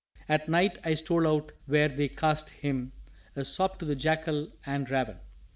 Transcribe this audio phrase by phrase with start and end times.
[0.27, 2.91] At night I stole out where they cast him,
[3.35, 5.19] a sop to the jackal and raven.